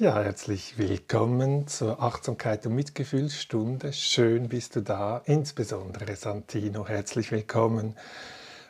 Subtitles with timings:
[0.00, 3.92] Ja, herzlich willkommen zur Achtsamkeit und Mitgefühlsstunde.
[3.92, 6.88] Schön bist du da, insbesondere Santino.
[6.88, 7.94] Herzlich willkommen.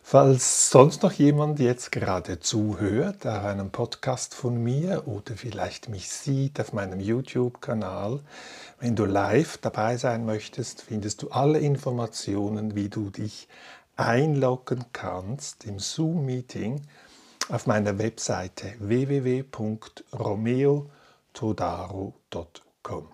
[0.02, 6.08] Falls sonst noch jemand jetzt gerade zuhört auf einem Podcast von mir oder vielleicht mich
[6.08, 8.18] sieht auf meinem YouTube-Kanal,
[8.80, 13.46] wenn du live dabei sein möchtest, findest du alle Informationen, wie du dich
[13.94, 16.82] einloggen kannst im Zoom-Meeting
[17.48, 20.90] auf meiner Webseite www.romeo.com
[21.32, 23.08] todaro.com.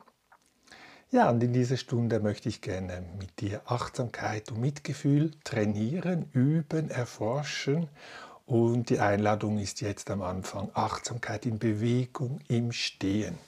[1.10, 6.90] Ja, und in dieser Stunde möchte ich gerne mit dir Achtsamkeit und Mitgefühl trainieren, üben,
[6.90, 7.88] erforschen.
[8.44, 13.38] Und die Einladung ist jetzt am Anfang Achtsamkeit in Bewegung, im Stehen.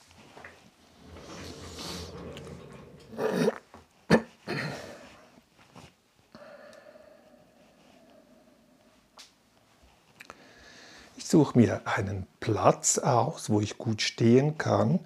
[11.28, 15.00] Suche mir einen Platz aus, wo ich gut stehen kann,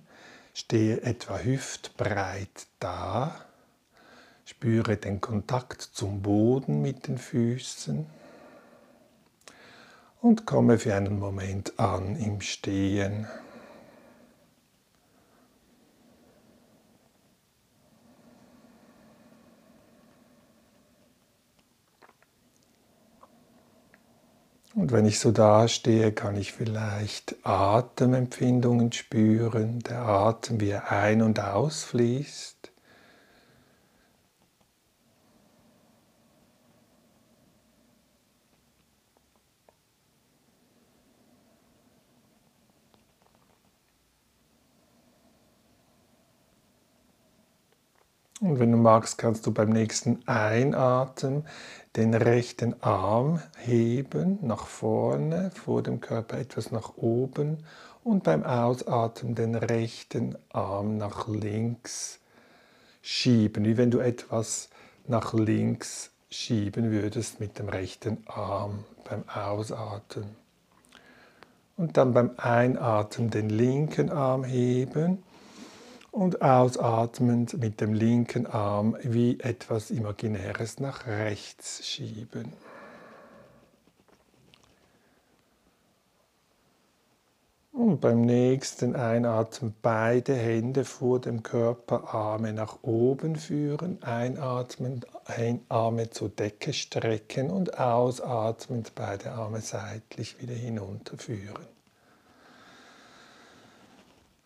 [0.55, 3.35] stehe etwa hüftbreit da,
[4.45, 8.07] spüre den Kontakt zum Boden mit den Füßen.
[10.21, 13.27] Und komme für einen Moment an im Stehen.
[24.75, 31.23] Und wenn ich so dastehe, kann ich vielleicht Atemempfindungen spüren, der Atem, wie er ein-
[31.23, 32.62] und ausfließt.
[48.43, 51.47] Und wenn du magst, kannst du beim nächsten Einatmen
[51.95, 57.59] den rechten Arm heben nach vorne, vor dem Körper etwas nach oben
[58.03, 62.19] und beim Ausatmen den rechten Arm nach links
[63.01, 64.71] schieben, wie wenn du etwas
[65.07, 70.35] nach links schieben würdest mit dem rechten Arm beim Ausatmen.
[71.77, 75.23] Und dann beim Einatmen den linken Arm heben
[76.13, 82.53] und ausatmend mit dem linken Arm wie etwas Imaginäres nach rechts schieben.
[87.73, 95.07] Und beim nächsten Einatmen beide Hände vor dem Körper, Arme nach oben führen, einatmen,
[95.71, 101.72] Arme zur Decke strecken und ausatmend beide Arme seitlich wieder hinunterführen.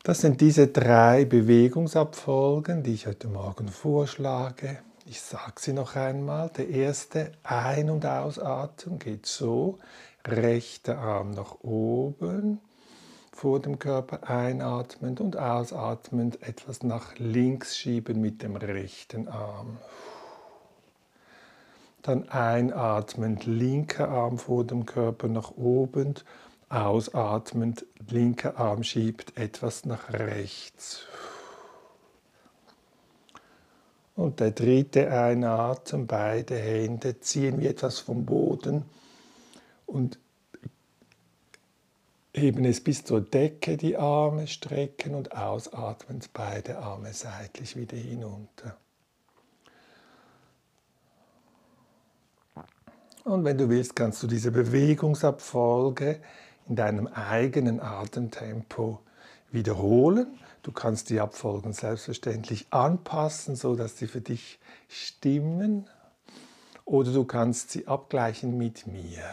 [0.06, 4.78] Das sind diese drei Bewegungsabfolgen, die ich heute Morgen vorschlage.
[5.04, 6.48] Ich sage sie noch einmal.
[6.50, 9.80] Der erste Ein- und Ausatmen geht so.
[10.24, 12.60] Rechter Arm nach oben,
[13.32, 19.78] vor dem Körper einatmend und ausatmend etwas nach links schieben mit dem rechten Arm.
[22.02, 26.14] Dann einatmend linker Arm vor dem Körper nach oben
[26.76, 31.06] Ausatmend, linker Arm schiebt etwas nach rechts.
[34.14, 38.84] Und der dritte Einatmen, beide Hände ziehen wie etwas vom Boden
[39.86, 40.18] und
[42.34, 48.76] heben es bis zur Decke, die Arme strecken und ausatmend beide Arme seitlich wieder hinunter.
[53.24, 56.20] Und wenn du willst, kannst du diese Bewegungsabfolge
[56.68, 59.00] in deinem eigenen Atemtempo
[59.50, 60.38] wiederholen.
[60.62, 65.88] Du kannst die Abfolgen selbstverständlich anpassen, so dass sie für dich stimmen.
[66.84, 69.24] Oder du kannst sie abgleichen mit mir.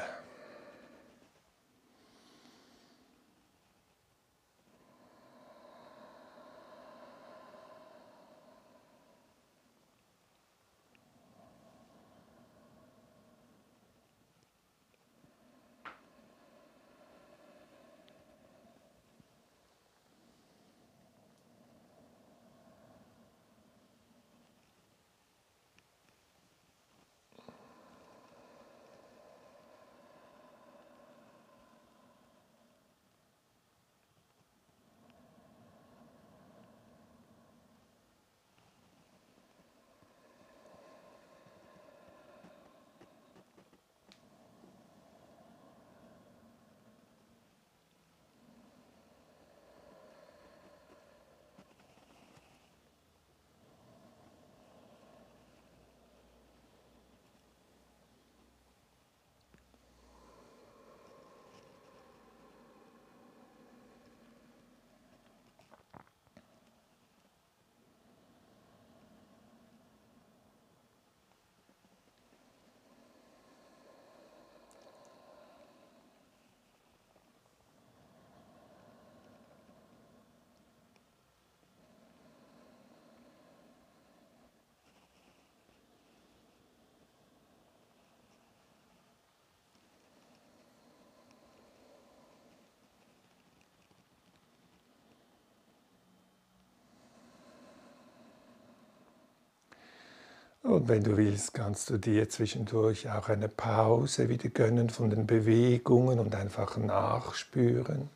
[100.63, 105.27] Und wenn du willst, kannst du dir zwischendurch auch eine Pause wieder gönnen von den
[105.27, 108.09] Bewegungen und einfach nachspüren,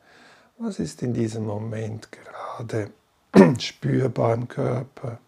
[0.57, 2.89] was ist in diesem Moment gerade
[3.59, 5.19] spürbar im Körper.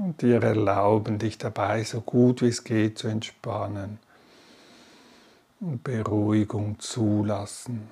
[0.00, 3.98] und dir erlauben, dich dabei so gut wie es geht zu entspannen.
[5.60, 7.88] Und Beruhigung zulassen,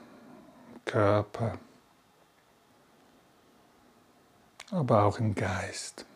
[0.85, 1.59] Körper,
[4.71, 6.08] aber auch im Geist.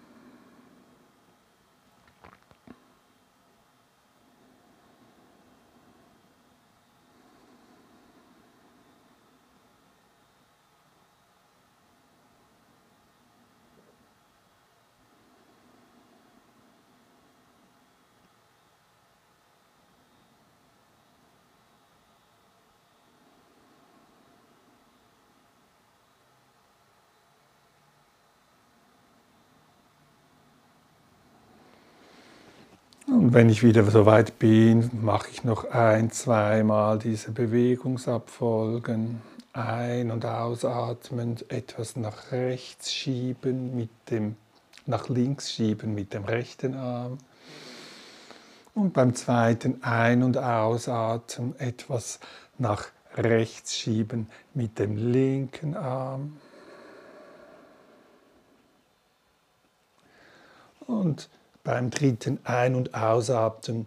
[33.35, 39.23] Wenn ich wieder so weit bin, mache ich noch ein, zweimal diese Bewegungsabfolgen.
[39.55, 44.37] Ein- und ausatmen, etwas nach rechts schieben mit dem,
[44.85, 47.17] nach links schieben mit dem rechten Arm.
[48.75, 52.21] Und beim zweiten Ein- und Ausatmen etwas
[52.59, 56.37] nach rechts schieben mit dem linken Arm.
[60.87, 61.31] Und
[61.65, 63.87] beim dritten Ein- und Ausatmen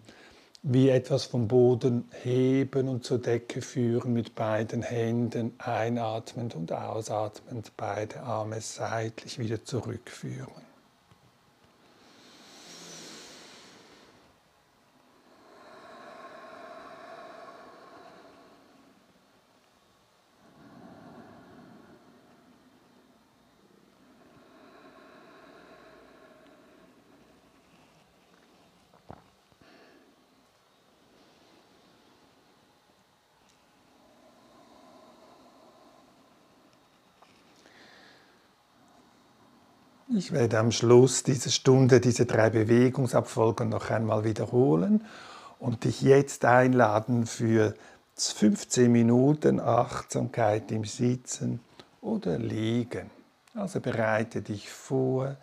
[0.68, 7.72] wie etwas vom Boden heben und zur Decke führen mit beiden Händen, einatmend und ausatmend,
[7.78, 10.65] beide Arme seitlich wieder zurückführen.
[40.18, 45.04] Ich werde am Schluss dieser Stunde diese drei Bewegungsabfolgen noch einmal wiederholen
[45.60, 47.74] und dich jetzt einladen für
[48.16, 51.60] 15 Minuten Achtsamkeit im Sitzen
[52.00, 53.10] oder Liegen.
[53.56, 55.36] Also bereite dich vor.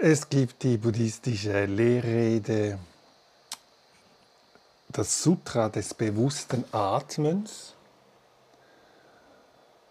[0.00, 2.78] Es gibt die buddhistische Lehrrede,
[4.90, 7.74] das Sutra des bewussten Atmens.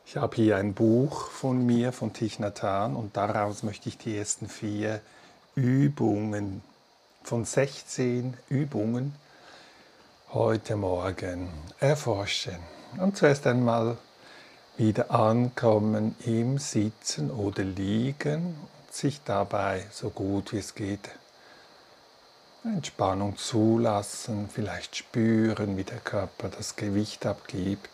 [0.05, 3.97] Ich habe hier ein Buch von mir, von Thich Nhat Hanh, und daraus möchte ich
[3.97, 5.01] die ersten vier
[5.55, 6.63] Übungen
[7.23, 9.13] von 16 Übungen
[10.31, 11.49] heute Morgen
[11.81, 12.59] erforschen.
[12.97, 13.97] Und zuerst einmal
[14.77, 18.55] wieder ankommen im Sitzen oder Liegen
[18.93, 21.09] sich dabei so gut wie es geht
[22.75, 27.89] Entspannung zulassen, vielleicht spüren, wie der Körper das Gewicht abgibt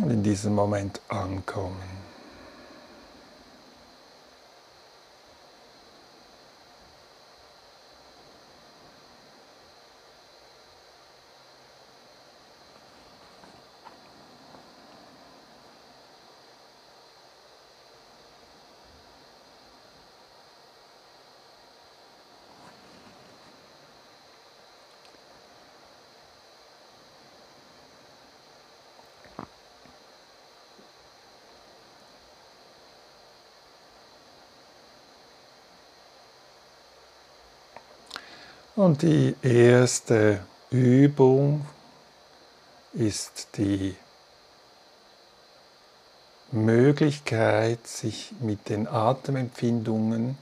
[0.00, 2.06] und in diesem Moment ankommen.
[38.76, 41.64] Und die erste Übung
[42.92, 43.96] ist die
[46.52, 50.36] Möglichkeit, sich mit den Atemempfindungen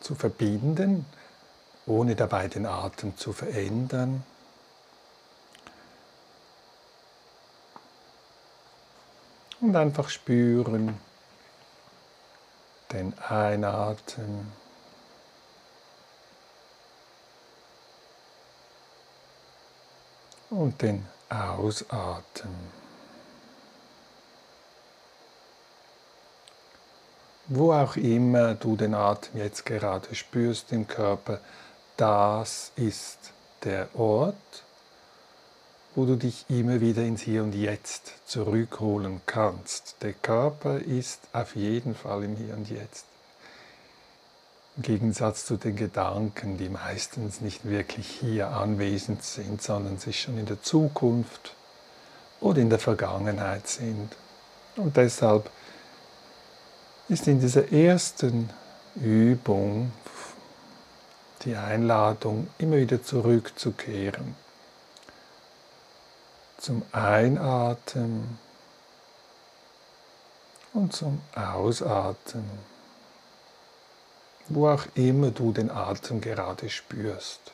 [0.00, 1.06] zu verbinden,
[1.86, 4.22] ohne dabei den Atem zu verändern.
[9.62, 11.00] Und einfach spüren
[12.92, 14.52] den Einatmen
[20.50, 22.78] und den Ausatmen.
[27.46, 31.40] Wo auch immer du den Atem jetzt gerade spürst im Körper,
[31.96, 33.32] das ist
[33.64, 34.64] der Ort,
[35.94, 39.96] wo du dich immer wieder ins Hier und Jetzt zurückholen kannst.
[40.02, 43.06] Der Körper ist auf jeden Fall im Hier und Jetzt.
[44.78, 50.38] Im Gegensatz zu den Gedanken, die meistens nicht wirklich hier anwesend sind, sondern sich schon
[50.38, 51.52] in der Zukunft
[52.40, 54.14] oder in der Vergangenheit sind.
[54.76, 55.50] Und deshalb
[57.08, 58.50] ist in dieser ersten
[58.94, 59.90] Übung
[61.42, 64.36] die Einladung, immer wieder zurückzukehren
[66.56, 68.38] zum Einatmen
[70.72, 72.77] und zum Ausatmen
[74.48, 77.52] wo auch immer du den Atem gerade spürst.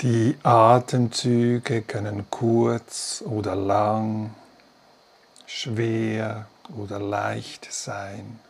[0.00, 4.34] Die Atemzüge können kurz oder lang,
[5.46, 6.46] schwer
[6.76, 8.40] oder leicht sein.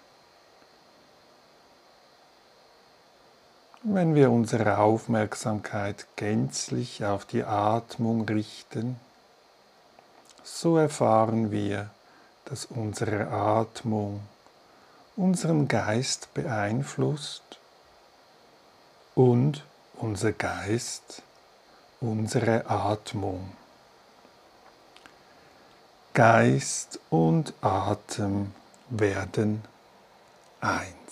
[3.83, 8.99] Wenn wir unsere Aufmerksamkeit gänzlich auf die Atmung richten,
[10.43, 11.91] so erfahren wir,
[12.47, 14.21] dass unsere Atmung
[15.17, 17.59] unseren Geist beeinflusst
[19.15, 19.63] und
[19.99, 21.23] unser Geist
[22.05, 23.53] unsere Atmung.
[26.13, 28.53] Geist und Atem
[28.91, 29.63] werden
[30.61, 31.04] eins.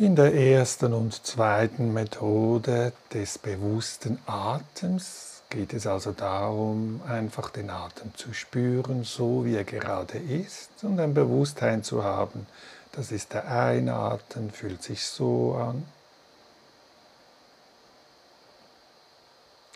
[0.00, 7.68] In der ersten und zweiten Methode des bewussten Atems geht es also darum, einfach den
[7.68, 12.46] Atem zu spüren, so wie er gerade ist und ein Bewusstsein zu haben.
[12.92, 15.84] Das ist der Einatmen, fühlt sich so an.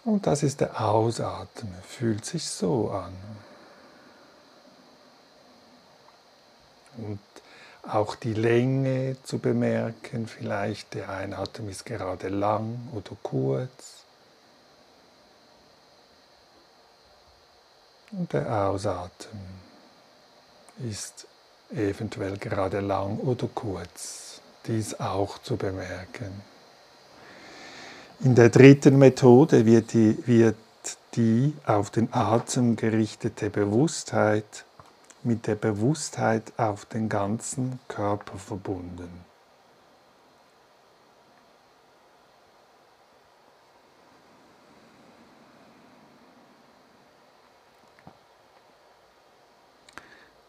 [0.04, 3.12] Und das ist der Ausatmen, fühlt sich so an.
[6.96, 7.18] Und
[7.83, 14.05] auch die Länge zu bemerken, vielleicht der Einatmen ist gerade lang oder kurz.
[18.12, 19.62] Und der Ausatmen
[20.79, 21.27] ist
[21.75, 24.40] eventuell gerade lang oder kurz.
[24.66, 26.42] Dies auch zu bemerken.
[28.21, 30.55] In der dritten Methode wird die, wird
[31.14, 34.64] die auf den Atem gerichtete Bewusstheit
[35.24, 39.24] mit der Bewusstheit auf den ganzen Körper verbunden.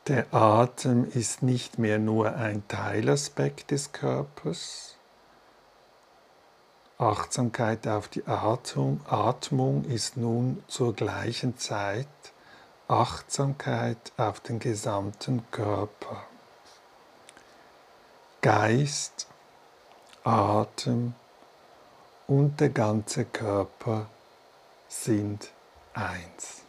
[0.07, 4.97] Der Atem ist nicht mehr nur ein Teilaspekt des Körpers.
[6.97, 12.32] Achtsamkeit auf die Atmung, ist nun zur gleichen Zeit
[12.93, 16.23] Achtsamkeit auf den gesamten Körper.
[18.41, 19.25] Geist,
[20.23, 21.15] Atem
[22.27, 24.05] und der ganze Körper
[24.87, 25.49] sind
[25.95, 26.62] eins.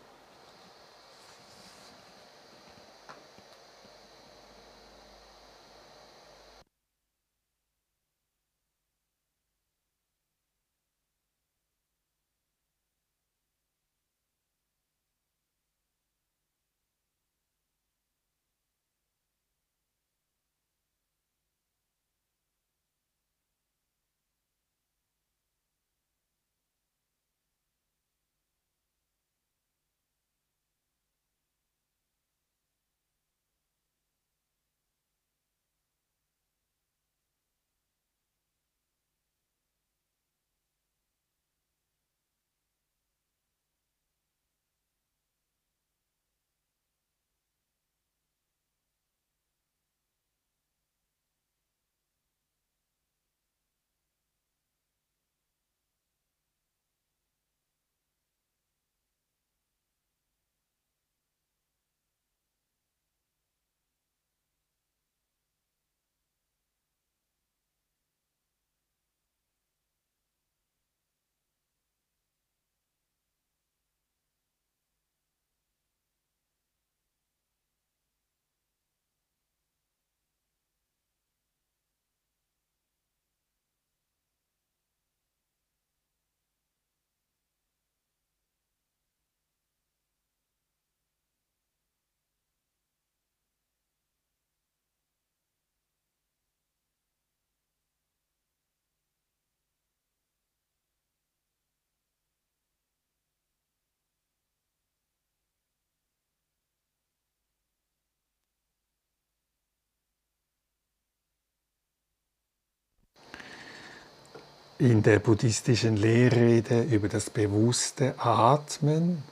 [114.84, 119.22] In der buddhistischen Lehrrede über das bewusste Atmen,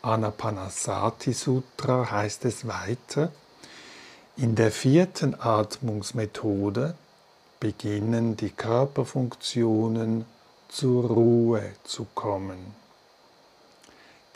[0.00, 3.30] Anapanasati Sutra, heißt es weiter,
[4.38, 6.94] in der vierten Atmungsmethode
[7.60, 10.24] beginnen die Körperfunktionen
[10.70, 12.74] zur Ruhe zu kommen.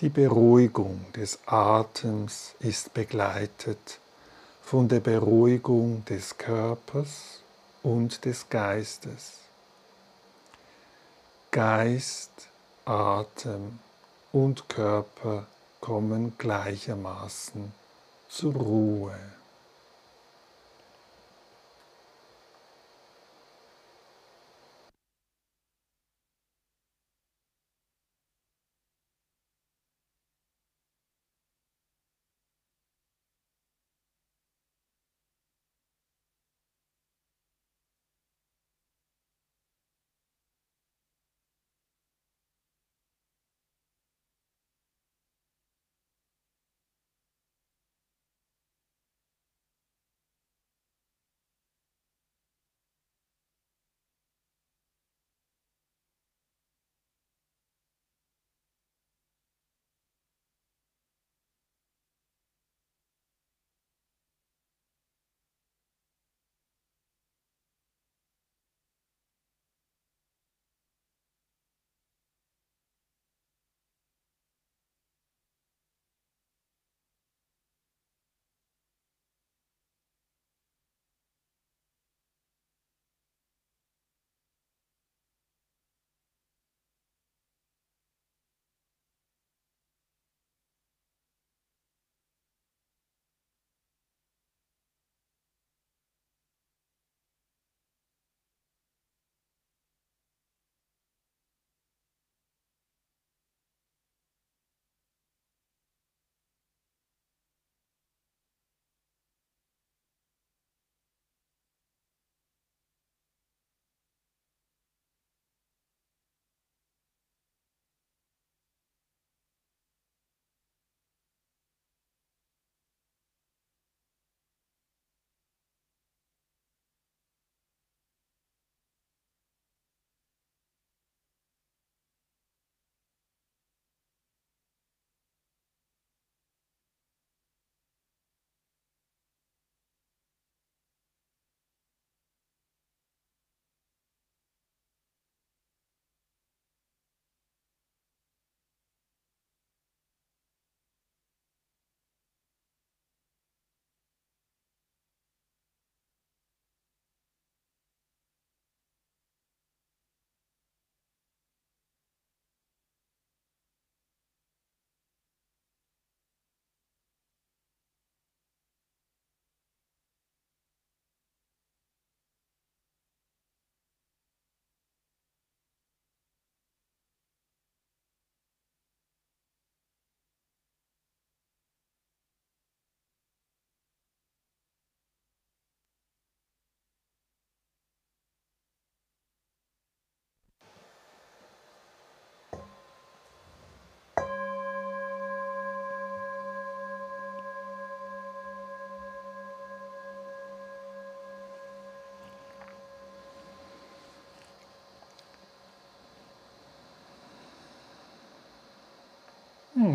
[0.03, 3.99] Die Beruhigung des Atems ist begleitet
[4.61, 7.41] von der Beruhigung des Körpers
[7.83, 9.50] und des Geistes.
[11.53, 12.47] Geist,
[12.85, 13.81] Atem
[14.31, 15.49] und Körper
[15.81, 17.73] kommen gleichermaßen
[18.29, 19.19] zur Ruhe.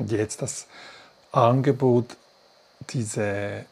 [0.07, 0.67] Jetzt das
[1.31, 2.17] Angebot,
[2.89, 3.65] diese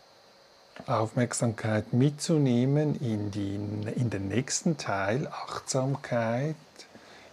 [0.87, 6.55] Aufmerksamkeit mitzunehmen in, die, in den nächsten Teil, Achtsamkeit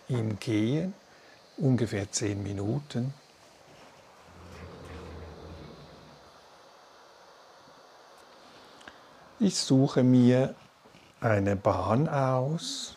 [0.09, 0.95] im Gehen,
[1.57, 3.15] ungefähr zehn Minuten.
[9.39, 10.55] Ich suche mir
[11.21, 12.95] eine Bahn aus,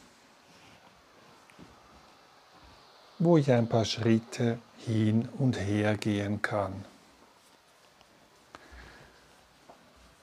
[3.17, 6.85] wo ich ein paar Schritte hin und her gehen kann.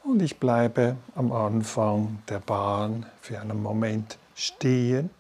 [0.02, 5.10] Und ich bleibe am Anfang der Bahn für einen Moment stehen,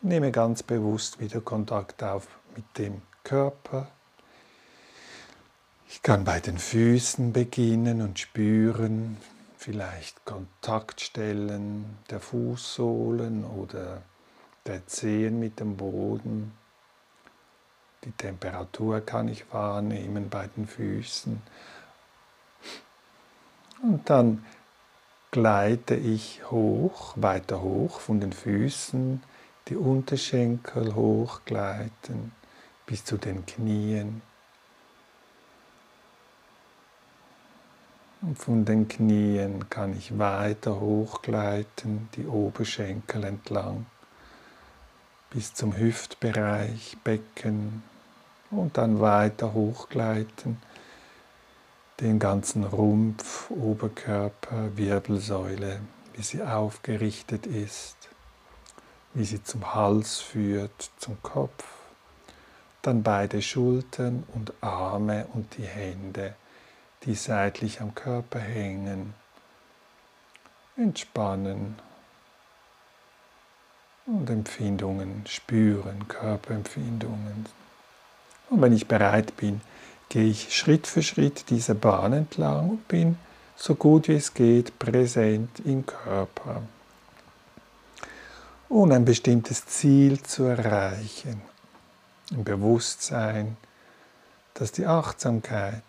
[0.00, 3.88] nehme ganz bewusst wieder Kontakt auf mit dem Körper.
[5.88, 9.16] Ich kann bei den Füßen beginnen und spüren,
[9.56, 14.02] vielleicht Kontaktstellen der Fußsohlen oder
[14.66, 16.52] der Zehen mit dem Boden.
[18.04, 21.40] Die Temperatur kann ich wahrnehmen bei den Füßen.
[23.82, 24.44] Und dann
[25.30, 29.22] gleite ich hoch, weiter hoch von den Füßen
[29.68, 32.32] die Unterschenkel hochgleiten
[32.86, 34.22] bis zu den Knien.
[38.20, 43.86] Und von den Knien kann ich weiter hochgleiten, die Oberschenkel entlang
[45.30, 47.82] bis zum Hüftbereich, Becken
[48.52, 50.60] und dann weiter hochgleiten,
[52.00, 55.80] den ganzen Rumpf, Oberkörper, Wirbelsäule,
[56.14, 57.96] wie sie aufgerichtet ist,
[59.14, 61.64] wie sie zum Hals führt, zum Kopf,
[62.82, 66.34] dann beide Schultern und Arme und die Hände,
[67.04, 69.14] die seitlich am Körper hängen,
[70.76, 71.78] entspannen
[74.06, 77.46] und Empfindungen spüren, Körperempfindungen.
[78.52, 79.62] Und wenn ich bereit bin,
[80.10, 83.16] gehe ich Schritt für Schritt diese Bahn entlang und bin
[83.56, 86.60] so gut wie es geht präsent im Körper.
[88.68, 91.40] Um ein bestimmtes Ziel zu erreichen,
[92.30, 93.56] im Bewusstsein,
[94.52, 95.82] dass die Achtsamkeit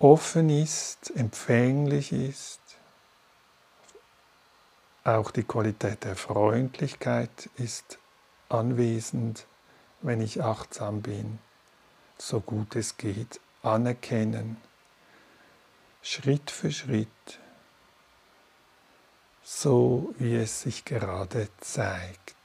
[0.00, 2.60] offen ist, empfänglich ist,
[5.04, 7.98] auch die Qualität der Freundlichkeit ist
[8.48, 9.46] anwesend,
[10.02, 11.38] wenn ich achtsam bin,
[12.18, 14.56] so gut es geht, anerkennen,
[16.02, 17.08] Schritt für Schritt,
[19.42, 22.35] so wie es sich gerade zeigt.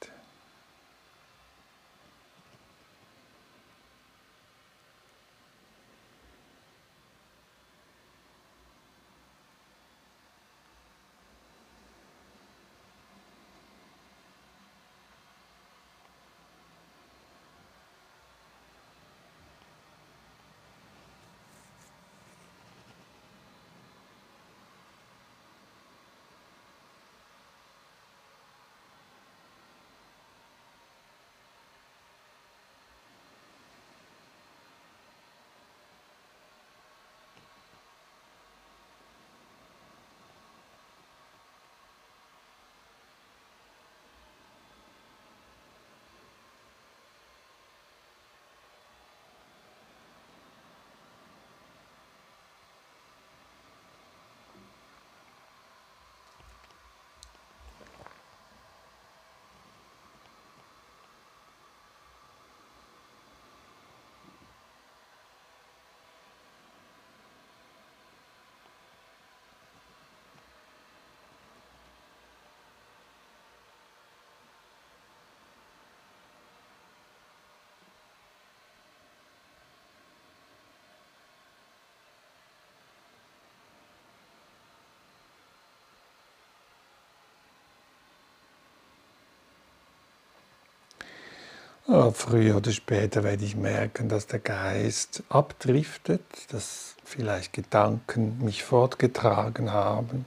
[92.14, 99.72] Früher oder später werde ich merken, dass der Geist abdriftet, dass vielleicht Gedanken mich fortgetragen
[99.72, 100.24] haben.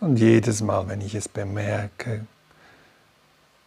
[0.00, 2.26] Und jedes Mal, wenn ich es bemerke,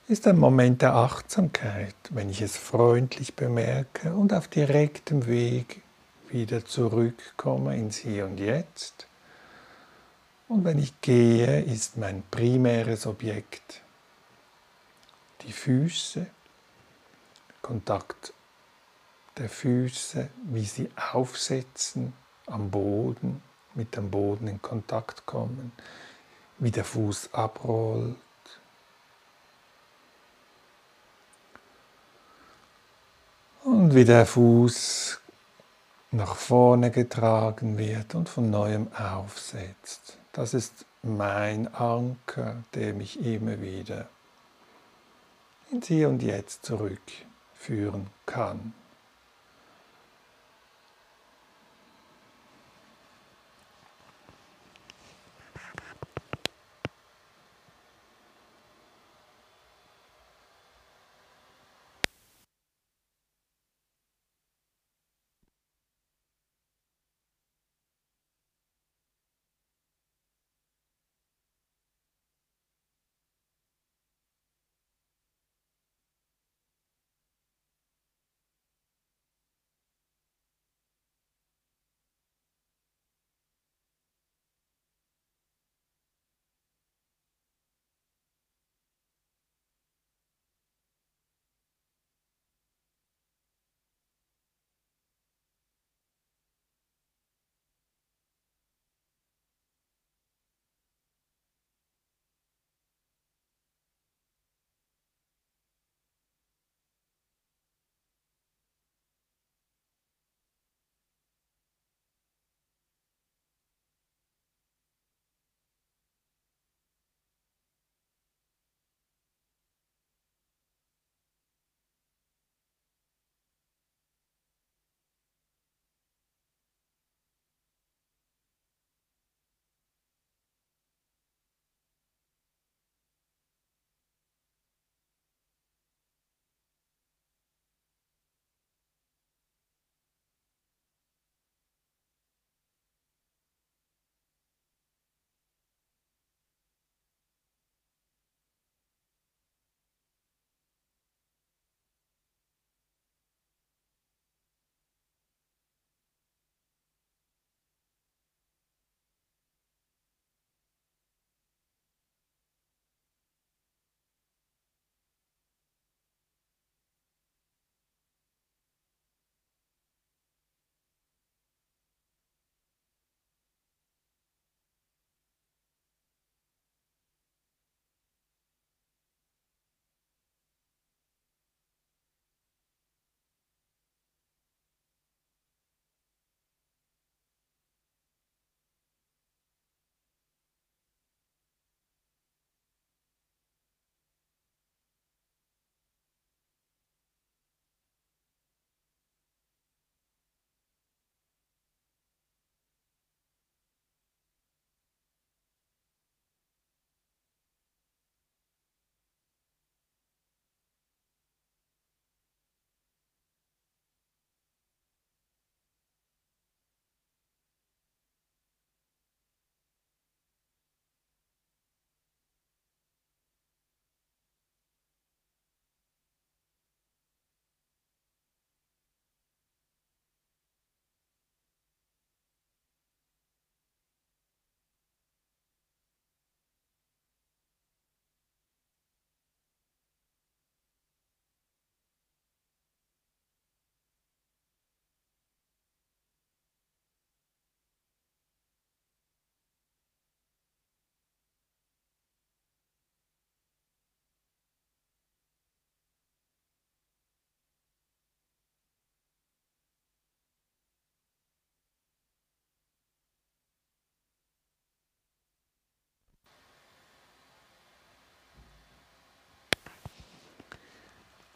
[0.10, 5.82] ist ein Moment der Achtsamkeit, wenn ich es freundlich bemerke und auf direktem Weg
[6.30, 9.08] wieder zurückkomme ins Hier und Jetzt.
[10.50, 13.85] Und wenn ich gehe, ist mein primäres Objekt
[15.42, 16.28] die Füße,
[17.62, 18.34] Kontakt
[19.38, 22.14] der Füße, wie sie aufsetzen
[22.46, 23.42] am Boden,
[23.74, 25.72] mit dem Boden in Kontakt kommen,
[26.60, 28.16] wie der Fuß abrollt.
[33.64, 35.20] Und wie der Fuß
[36.12, 40.18] nach vorne getragen wird und von neuem aufsetzt.
[40.32, 44.08] Das ist mein Anker, der mich immer wieder
[45.76, 48.74] ins Hier und Jetzt zurückführen kann.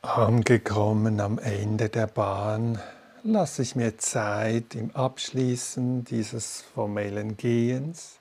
[0.01, 2.79] Angekommen am Ende der Bahn
[3.23, 8.19] lasse ich mir Zeit im Abschließen dieses formellen Gehens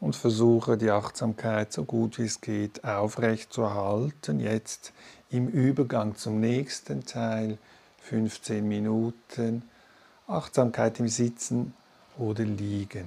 [0.00, 4.38] und versuche die Achtsamkeit so gut wie es geht aufrecht zu erhalten.
[4.38, 4.92] Jetzt
[5.30, 7.56] im Übergang zum nächsten Teil
[8.02, 9.62] 15 Minuten
[10.26, 11.72] Achtsamkeit im Sitzen
[12.18, 13.06] oder Liegen.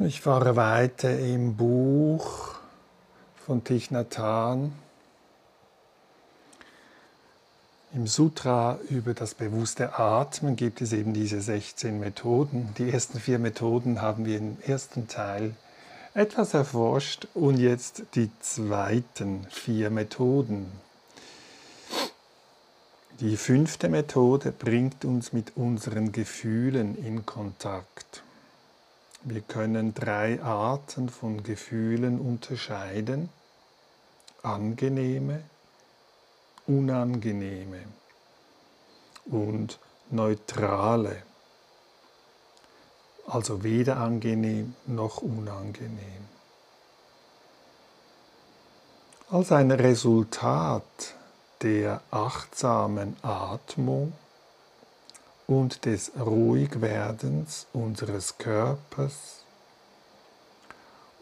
[0.00, 2.54] Ich fahre weiter im Buch
[3.44, 4.72] von Thich Nhat Hanh.
[7.92, 12.72] Im Sutra über das bewusste Atmen gibt es eben diese 16 Methoden.
[12.78, 15.54] Die ersten vier Methoden haben wir im ersten Teil
[16.14, 20.72] etwas erforscht und jetzt die zweiten vier Methoden.
[23.20, 28.22] Die fünfte Methode bringt uns mit unseren Gefühlen in Kontakt.
[29.24, 33.28] Wir können drei Arten von Gefühlen unterscheiden.
[34.42, 35.44] Angenehme,
[36.66, 37.84] unangenehme
[39.26, 39.78] und
[40.10, 41.22] neutrale.
[43.28, 46.26] Also weder angenehm noch unangenehm.
[49.30, 51.14] Als ein Resultat
[51.62, 54.12] der achtsamen Atmung
[55.60, 59.44] und des Ruhigwerdens unseres Körpers,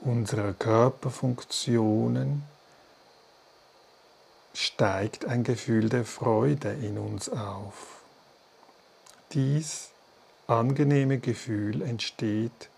[0.00, 2.44] unserer Körperfunktionen,
[4.54, 8.02] steigt ein Gefühl der Freude in uns auf.
[9.32, 9.90] Dies
[10.46, 12.70] angenehme Gefühl entsteht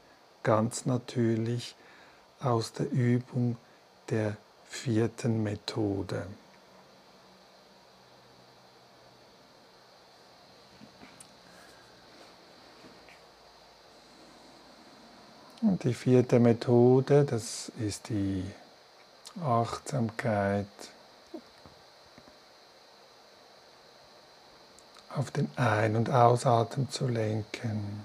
[0.42, 1.74] ganz natürlich
[2.40, 3.56] aus der Übung
[4.10, 4.36] der
[4.68, 6.26] vierten Methode.
[15.62, 18.44] Und die vierte Methode, das ist die
[19.40, 20.66] Achtsamkeit
[25.14, 28.02] auf den Ein- und Ausatmen zu lenken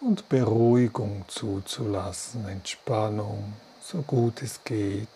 [0.00, 5.08] und Beruhigung zuzulassen, Entspannung, so gut es geht.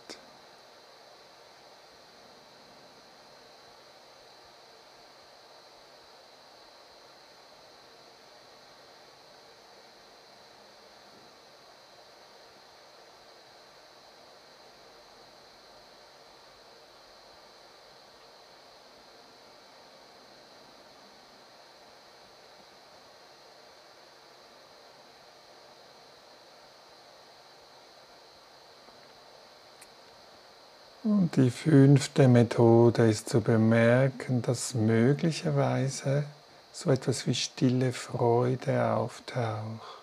[31.04, 36.24] Und die fünfte Methode ist zu bemerken, dass möglicherweise
[36.72, 39.98] so etwas wie stille Freude auftaucht,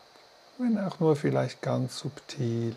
[0.58, 2.76] wenn auch nur vielleicht ganz subtil.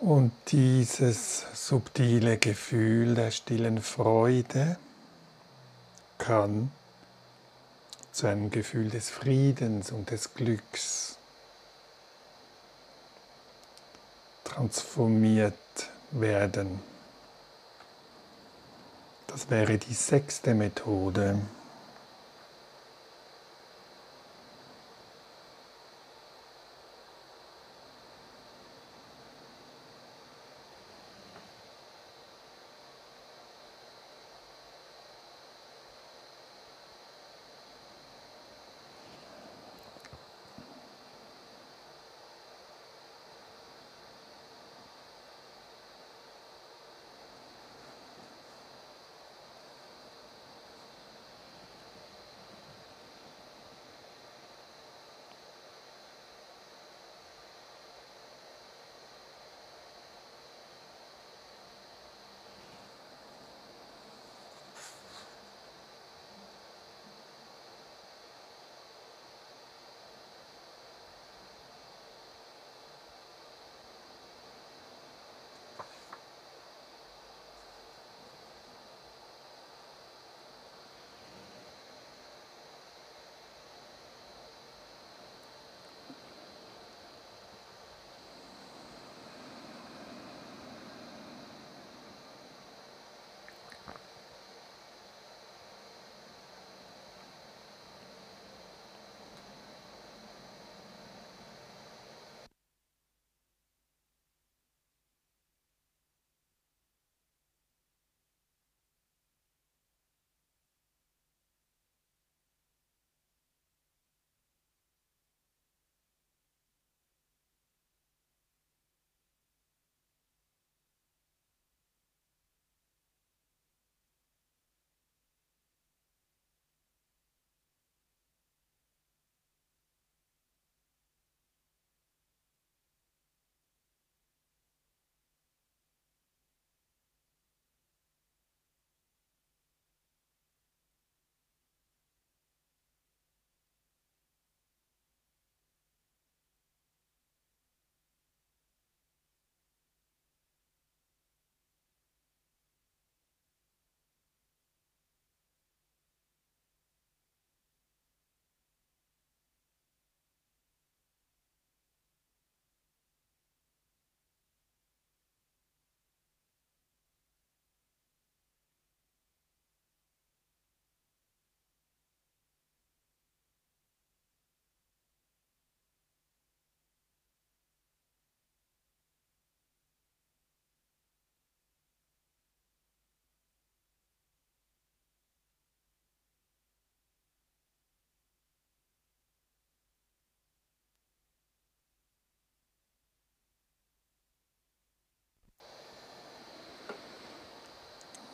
[0.00, 4.76] Und dieses subtile Gefühl der stillen Freude
[6.18, 6.70] kann
[8.12, 11.18] zu einem Gefühl des Friedens und des Glücks
[14.44, 15.54] transformiert
[16.10, 16.80] werden.
[19.26, 21.38] Das wäre die sechste Methode.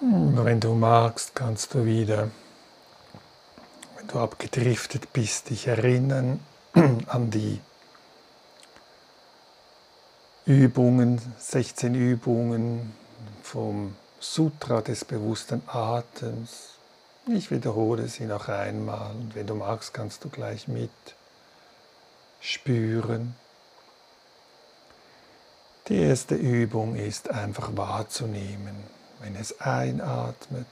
[0.04, 2.28] Wenn du magst, kannst du wieder,
[3.96, 6.40] wenn du abgedriftet bist, dich erinnern
[7.06, 7.60] an die
[10.44, 12.92] Übungen, 16 Übungen
[13.44, 16.70] vom Sutra des bewussten Atems.
[17.28, 20.90] Ich wiederhole sie noch einmal und wenn du magst, kannst du gleich mit
[22.40, 23.36] spüren.
[25.86, 30.66] Die erste Übung ist einfach wahrzunehmen wenn es einatmet.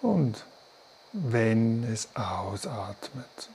[0.00, 0.44] Und
[1.12, 3.50] wenn es ausatmet,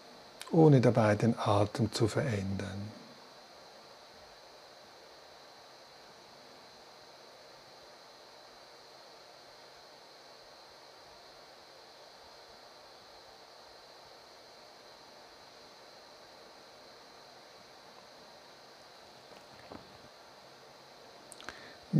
[0.52, 2.92] ohne dabei den Atem zu verändern.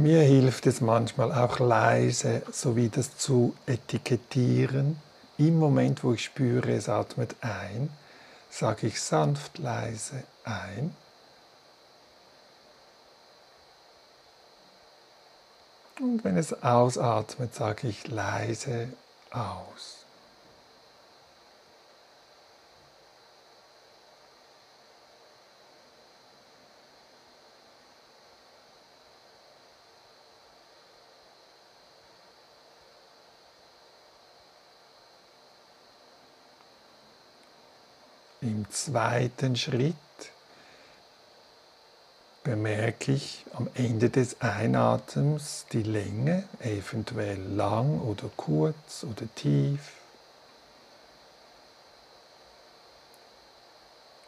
[0.06, 4.98] Mir hilft es manchmal auch leise, so wie das zu etikettieren.
[5.40, 7.90] Im Moment, wo ich spüre, es atmet ein,
[8.52, 10.96] sage ich sanft leise ein.
[16.00, 18.90] Und wenn es ausatmet, sage ich leise
[19.32, 20.06] aus.
[38.46, 39.96] Im zweiten Schritt
[42.44, 49.80] bemerke ich am Ende des Einatems die Länge, eventuell lang oder kurz oder tief.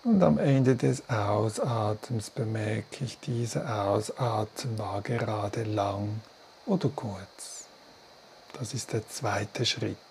[0.04, 6.22] Und am Ende des Ausatems bemerke ich, dieser Ausatmen war gerade lang
[6.66, 7.66] oder kurz.
[8.54, 10.07] Das ist der zweite Schritt.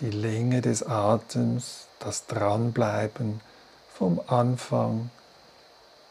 [0.00, 3.42] Die Länge des Atems, das Dranbleiben
[3.92, 5.10] vom Anfang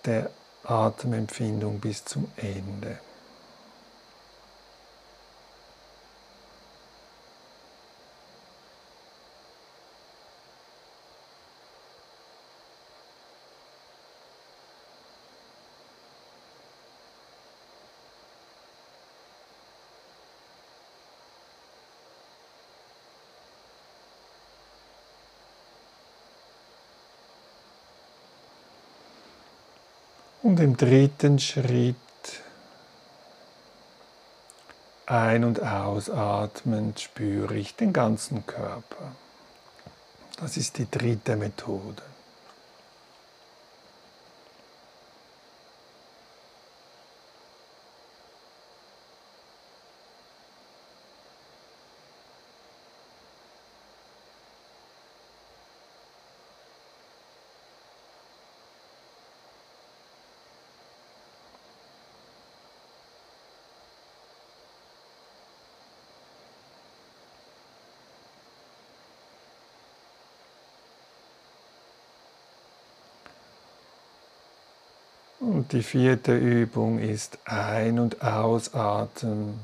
[0.05, 0.29] der
[0.63, 2.99] Atemempfindung bis zum Ende.
[30.49, 31.95] Und im dritten Schritt
[35.05, 39.11] ein- und ausatmend spüre ich den ganzen Körper.
[40.39, 42.01] Das ist die dritte Methode.
[75.59, 79.59] Und die vierte Übung ist ein- und ausatmen.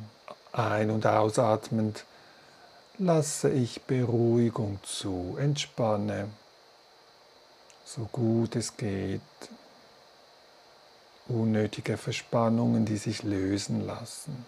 [0.52, 2.04] Ein- und ausatmend
[2.98, 6.28] lasse ich Beruhigung zu, entspanne,
[7.86, 9.22] so gut es geht.
[11.30, 14.46] Unnötige Verspannungen, die sich lösen lassen.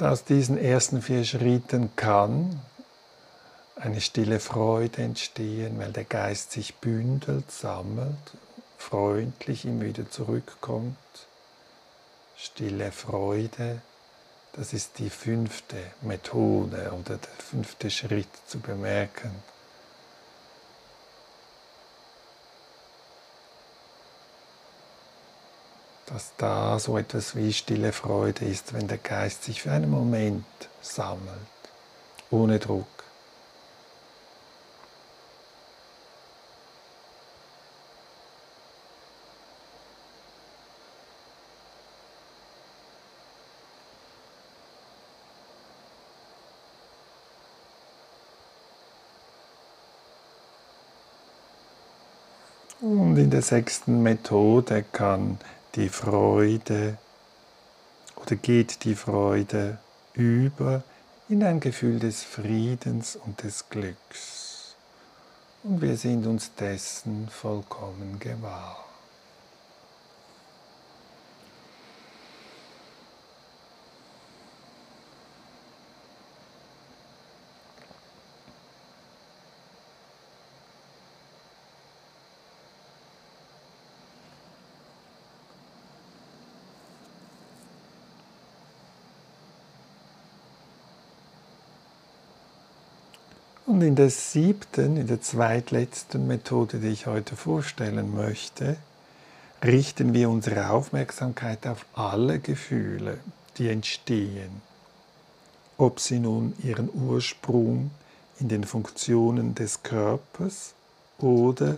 [0.00, 2.60] Aus diesen ersten vier Schritten kann
[3.76, 8.16] eine stille Freude entstehen, weil der Geist sich bündelt, sammelt,
[8.78, 10.96] freundlich ihm wieder zurückkommt.
[12.36, 13.82] Stille Freude,
[14.52, 19.32] das ist die fünfte Methode oder der fünfte Schritt zu bemerken.
[26.12, 30.44] Dass da so etwas wie stille Freude ist, wenn der Geist sich für einen Moment
[30.82, 31.22] sammelt,
[32.30, 32.86] ohne Druck.
[52.82, 55.38] Und in der sechsten Methode kann
[55.74, 56.98] die Freude
[58.16, 59.78] oder geht die Freude
[60.14, 60.82] über
[61.28, 64.76] in ein Gefühl des Friedens und des Glücks.
[65.62, 68.91] Und wir sind uns dessen vollkommen gewahr.
[93.82, 98.76] In der siebten, in der zweitletzten Methode, die ich heute vorstellen möchte,
[99.60, 103.18] richten wir unsere Aufmerksamkeit auf alle Gefühle,
[103.58, 104.62] die entstehen,
[105.78, 107.90] ob sie nun ihren Ursprung
[108.38, 110.74] in den Funktionen des Körpers
[111.18, 111.76] oder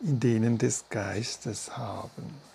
[0.00, 2.49] in denen des Geistes haben.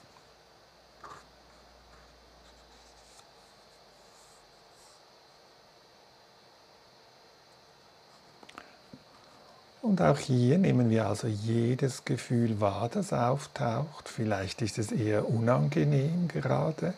[9.86, 14.10] Und auch hier nehmen wir also jedes Gefühl wahr, das auftaucht.
[14.10, 16.96] Vielleicht ist es eher unangenehm gerade.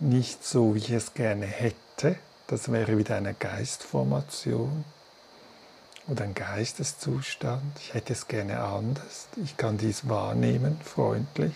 [0.00, 2.16] Nicht so, wie ich es gerne hätte.
[2.48, 4.84] Das wäre wieder eine Geistformation
[6.08, 7.78] oder ein Geisteszustand.
[7.78, 9.28] Ich hätte es gerne anders.
[9.36, 11.54] Ich kann dies wahrnehmen, freundlich.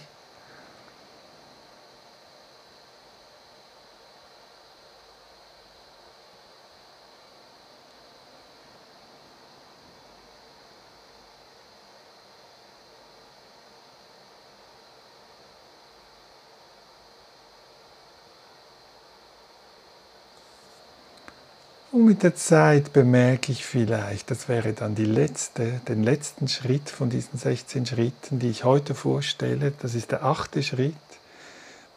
[21.96, 26.88] Und mit der Zeit bemerke ich vielleicht, das wäre dann die letzte, den letzten Schritt
[26.88, 29.74] von diesen 16 Schritten, die ich heute vorstelle.
[29.82, 30.94] Das ist der achte Schritt.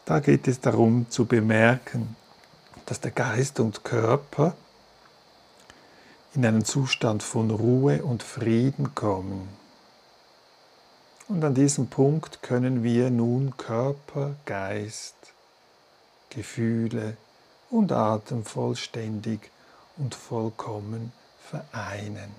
[0.04, 2.16] Da geht es darum zu bemerken,
[2.84, 4.54] dass der Geist und Körper
[6.34, 9.48] in einen Zustand von Ruhe und Frieden kommen.
[11.28, 15.14] Und an diesem Punkt können wir nun Körper, Geist,
[16.28, 17.16] Gefühle
[17.70, 19.50] und Atem vollständig
[20.00, 22.32] und vollkommen vereinen.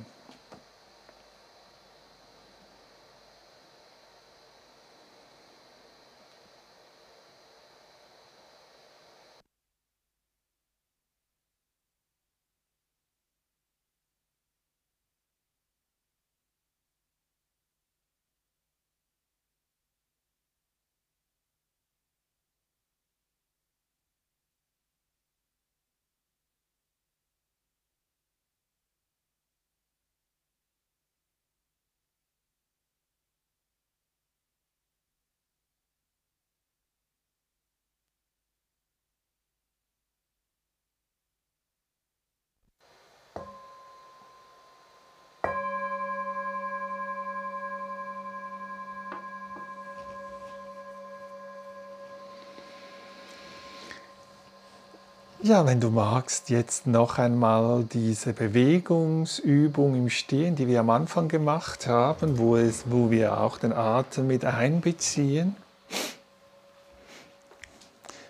[55.44, 61.30] Ja, wenn du magst, jetzt noch einmal diese Bewegungsübung im Stehen, die wir am Anfang
[61.30, 65.56] gemacht haben, wo, es, wo wir auch den Atem mit einbeziehen.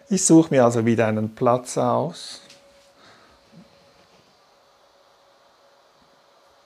[0.07, 2.39] Ich suche mir also wieder einen Platz aus,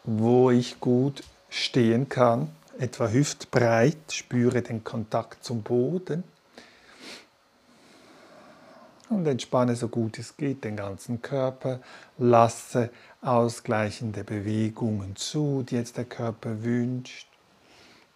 [0.03, 6.23] wo ich gut stehen kann, etwa hüftbreit, spüre den Kontakt zum Boden
[9.09, 11.79] und entspanne so gut es geht den ganzen Körper.
[12.17, 12.89] Lasse
[13.21, 17.27] ausgleichende Bewegungen zu, die jetzt der Körper wünscht.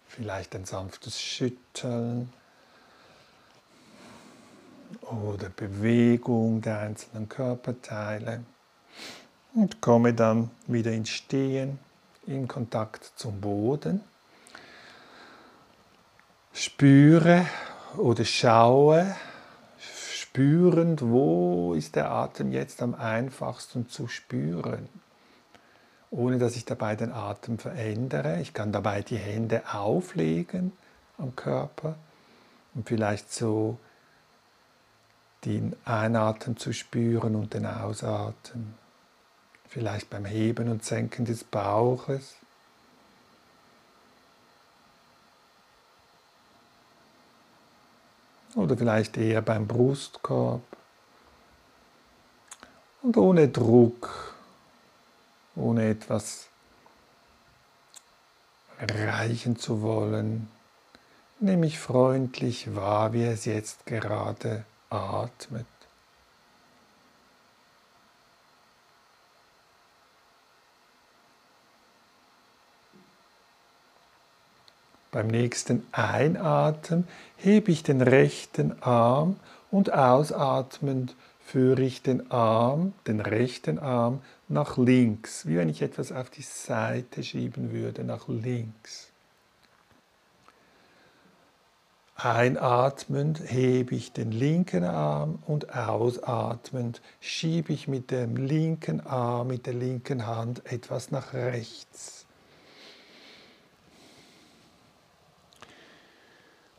[0.06, 2.32] Vielleicht ein sanftes Schütteln
[5.02, 8.42] oder Bewegung der einzelnen Körperteile.
[9.54, 11.78] Und komme dann wieder ins Stehen,
[12.26, 14.00] in Kontakt zum Boden.
[16.52, 17.46] Spüre
[17.96, 19.16] oder schaue,
[20.30, 24.88] spürend, wo ist der Atem jetzt am einfachsten zu spüren,
[26.12, 28.40] ohne dass ich dabei den Atem verändere.
[28.40, 30.72] Ich kann dabei die Hände auflegen
[31.18, 31.96] am Körper
[32.74, 33.78] und vielleicht so
[35.44, 38.74] den Einatmen zu spüren und den Ausatmen.
[39.66, 42.36] Vielleicht beim Heben und Senken des Bauches.
[48.54, 50.62] Oder vielleicht eher beim Brustkorb.
[53.02, 54.34] Und ohne Druck,
[55.56, 56.48] ohne etwas
[58.78, 60.48] erreichen zu wollen,
[61.38, 65.66] nehme ich freundlich wahr, wie es jetzt gerade atmet.
[75.10, 77.06] Beim nächsten Einatmen
[77.36, 79.36] hebe ich den rechten Arm
[79.70, 86.12] und ausatmend führe ich den Arm, den rechten Arm nach links, wie wenn ich etwas
[86.12, 89.10] auf die Seite schieben würde, nach links.
[92.14, 99.66] Einatmend hebe ich den linken Arm und ausatmend schiebe ich mit dem linken Arm, mit
[99.66, 102.19] der linken Hand etwas nach rechts.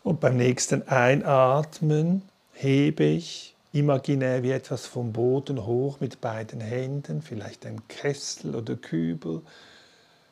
[0.04, 2.24] Und beim nächsten Einatmen
[2.54, 8.76] hebe ich imaginär wie etwas vom Boden hoch mit beiden Händen, vielleicht ein Kessel oder
[8.76, 9.41] Kübel,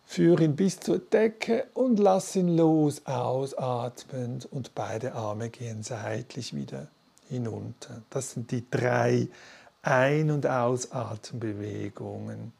[0.06, 6.56] führe ihn bis zur Decke und lass ihn los, ausatmend und beide Arme gehen seitlich
[6.56, 6.88] wieder
[7.30, 8.02] hinunter.
[8.10, 9.28] Das sind die drei
[9.84, 12.54] Ein- und Ausatemբewegungen.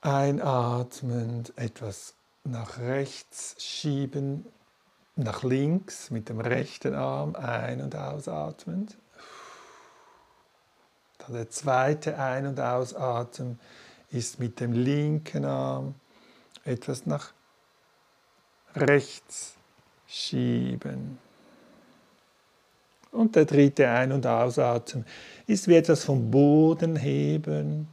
[0.00, 2.14] Einatmend etwas
[2.44, 4.46] nach rechts schieben,
[5.16, 8.96] nach links mit dem rechten Arm ein- und ausatmend.
[11.18, 13.60] Dann der zweite Ein- und Ausatmen
[14.10, 15.94] ist mit dem linken Arm
[16.64, 17.32] etwas nach
[18.74, 19.54] rechts
[20.06, 21.18] schieben.
[23.12, 25.04] Und der dritte Ein- und Ausatmen
[25.46, 27.88] ist wie etwas vom Boden heben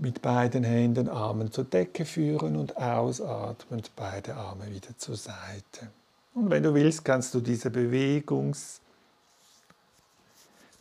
[0.00, 5.88] mit beiden Händen Armen zur Decke führen und ausatmend beide Arme wieder zur Seite.
[6.34, 8.80] Und wenn du willst, kannst du diese Bewegungsweise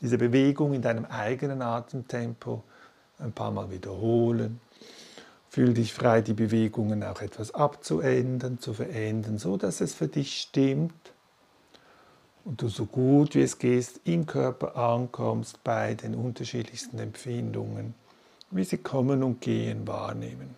[0.01, 2.63] diese Bewegung in deinem eigenen Atemtempo
[3.19, 4.61] ein paar Mal wiederholen.
[5.49, 10.39] Fühl dich frei, die Bewegungen auch etwas abzuändern, zu verändern, so dass es für dich
[10.41, 10.93] stimmt
[12.45, 17.95] und du so gut wie es geht im Körper ankommst bei den unterschiedlichsten Empfindungen,
[18.51, 20.55] wie sie kommen und gehen wahrnehmen.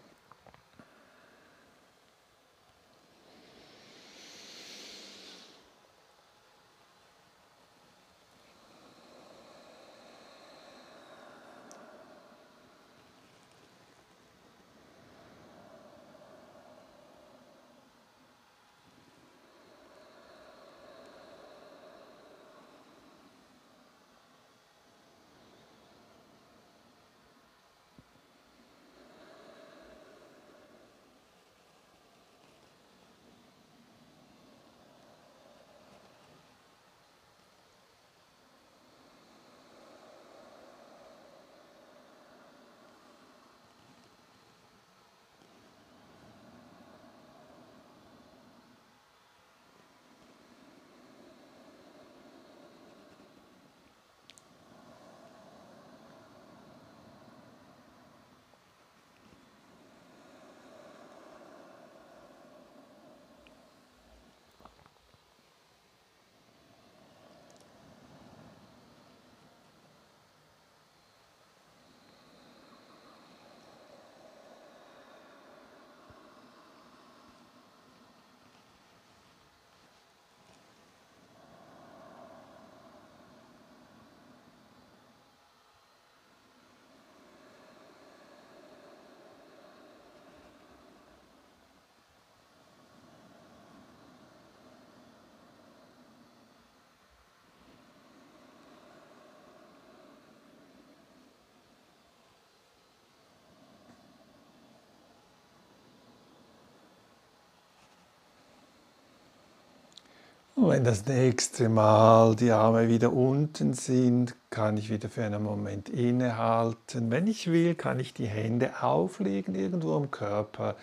[110.61, 115.41] Und wenn das nächste Mal die Arme wieder unten sind, kann ich wieder für einen
[115.41, 117.09] Moment innehalten.
[117.09, 120.75] Wenn ich will, kann ich die Hände auflegen irgendwo am Körper,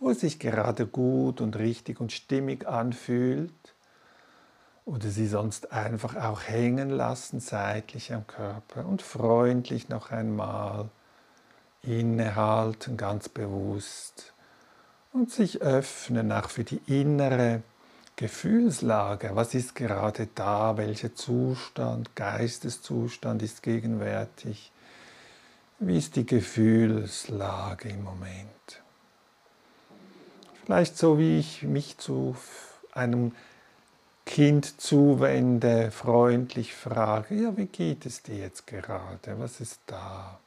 [0.00, 3.52] wo es sich gerade gut und richtig und stimmig anfühlt.
[4.86, 10.88] Oder sie sonst einfach auch hängen lassen, seitlich am Körper und freundlich noch einmal
[11.82, 14.32] innehalten, ganz bewusst
[15.12, 17.62] und sich öffnen auch für die innere
[18.18, 24.72] Gefühlslage, was ist gerade da, welcher Zustand, Geisteszustand ist gegenwärtig,
[25.78, 28.82] wie ist die Gefühlslage im Moment.
[30.64, 32.34] Vielleicht so wie ich mich zu
[32.90, 33.36] einem
[34.26, 40.40] Kind zuwende, freundlich frage, ja, wie geht es dir jetzt gerade, was ist da?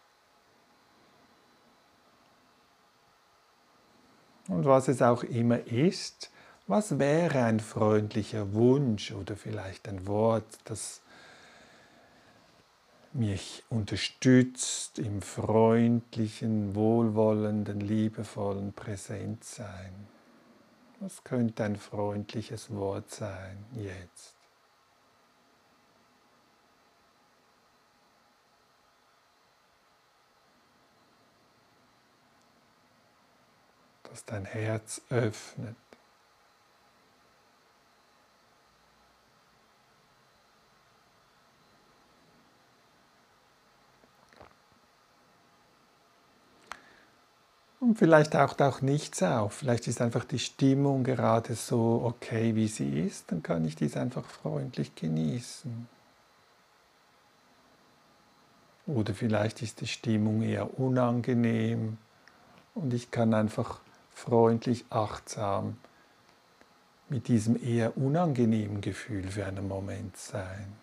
[4.49, 6.31] Und was es auch immer ist,
[6.71, 11.01] was wäre ein freundlicher Wunsch oder vielleicht ein Wort, das
[13.11, 20.07] mich unterstützt im freundlichen, wohlwollenden, liebevollen Präsentsein?
[21.01, 24.37] Was könnte ein freundliches Wort sein jetzt?
[34.03, 35.90] das dein Herz öffnet.
[47.97, 49.53] Vielleicht taucht auch nichts auf.
[49.53, 53.31] Vielleicht ist einfach die Stimmung gerade so okay, wie sie ist.
[53.31, 55.87] Dann kann ich dies einfach freundlich genießen.
[58.87, 61.97] Oder vielleicht ist die Stimmung eher unangenehm
[62.73, 63.79] und ich kann einfach
[64.13, 65.77] freundlich, achtsam
[67.09, 70.73] mit diesem eher unangenehmen Gefühl für einen Moment sein.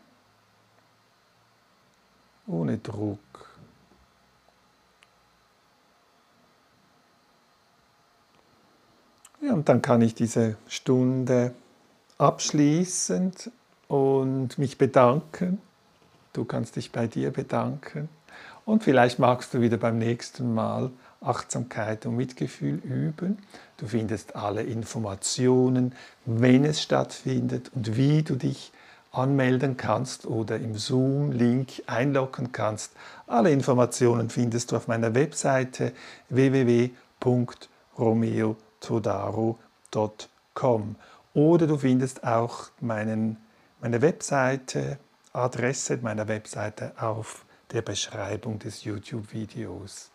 [2.46, 3.47] Ohne Druck.
[9.40, 11.54] Ja, und dann kann ich diese Stunde
[12.18, 13.32] abschließen
[13.86, 15.60] und mich bedanken.
[16.32, 18.08] Du kannst dich bei dir bedanken.
[18.64, 23.38] Und vielleicht magst du wieder beim nächsten Mal Achtsamkeit und Mitgefühl üben.
[23.76, 25.94] Du findest alle Informationen,
[26.26, 28.72] wenn es stattfindet und wie du dich
[29.10, 32.92] anmelden kannst oder im Zoom-Link einloggen kannst.
[33.26, 35.92] Alle Informationen findest du auf meiner Webseite
[36.28, 39.56] www.romeo.com todaro.com.
[41.34, 43.36] Oder du findest auch meinen,
[43.80, 44.98] meine Webseite
[45.32, 50.10] Adresse meiner Webseite auf der Beschreibung des YouTube-Videos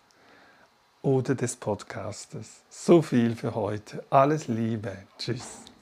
[1.01, 2.63] oder des Podcastes.
[2.69, 4.03] So viel für heute.
[4.09, 4.97] Alles Liebe.
[5.17, 5.72] Tschüss.